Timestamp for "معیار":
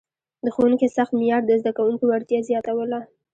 1.19-1.41